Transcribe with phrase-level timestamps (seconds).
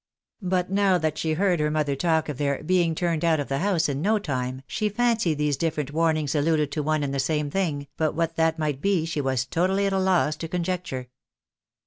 [0.41, 3.59] But now that she heard her mother talk of their" being turned out of the
[3.59, 7.51] house in no time," she fancied these different warnings alluded to one and the same
[7.51, 11.09] thing, but what that might be she was totally at a loss to conjecture.